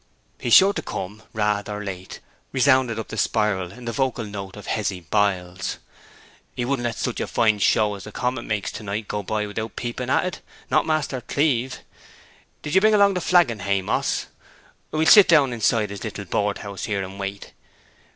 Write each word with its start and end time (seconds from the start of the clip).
'He's 0.39 0.55
sure 0.55 0.73
to 0.73 0.81
come, 0.81 1.21
rathe 1.31 1.69
or 1.69 1.83
late,' 1.83 2.21
resounded 2.51 2.97
up 2.97 3.09
the 3.09 3.19
spiral 3.19 3.71
in 3.71 3.85
the 3.85 3.91
vocal 3.91 4.25
note 4.25 4.55
of 4.55 4.65
Hezzy 4.65 5.01
Biles. 5.01 5.77
'He 6.55 6.65
wouldn't 6.65 6.85
let 6.85 6.95
such 6.97 7.19
a 7.19 7.27
fine 7.27 7.59
show 7.59 7.93
as 7.93 8.05
the 8.05 8.11
comet 8.11 8.41
makes 8.45 8.71
to 8.71 8.81
night 8.81 9.07
go 9.07 9.21
by 9.21 9.45
without 9.45 9.75
peeping 9.75 10.09
at 10.09 10.25
it, 10.25 10.41
not 10.71 10.87
Master 10.87 11.21
Cleeve! 11.21 11.81
Did 12.63 12.73
ye 12.73 12.79
bring 12.81 12.95
along 12.95 13.13
the 13.13 13.21
flagon, 13.21 13.59
Haymoss? 13.59 14.25
Then 14.89 14.97
we'll 14.97 15.05
sit 15.05 15.27
down 15.27 15.53
inside 15.53 15.91
his 15.91 16.03
little 16.03 16.25
board 16.25 16.57
house 16.57 16.85
here, 16.85 17.03
and 17.03 17.19
wait. 17.19 17.53